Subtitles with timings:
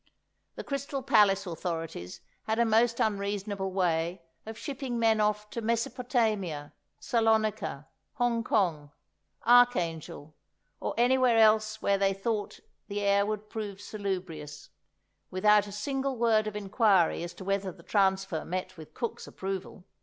[0.55, 6.73] The Crystal Palace authorities had a most unreasonable way of shipping men off to Mesopotamia,
[6.99, 7.85] Salonika,
[8.17, 8.89] Hongkong,
[9.45, 10.33] Archangel,
[10.79, 14.69] or anywhere else where they thought the air would prove salubrious,
[15.29, 19.83] without a single word of inquiry as to whether the transfer met with cook's approval.